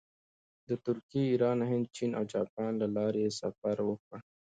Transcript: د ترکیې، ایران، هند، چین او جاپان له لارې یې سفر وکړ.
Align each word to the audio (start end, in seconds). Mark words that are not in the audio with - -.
د 0.67 0.69
ترکیې، 0.85 1.23
ایران، 1.31 1.59
هند، 1.69 1.85
چین 1.95 2.11
او 2.17 2.23
جاپان 2.33 2.71
له 2.81 2.87
لارې 2.95 3.19
یې 3.25 3.31
سفر 3.41 3.75
وکړ. 3.89 4.17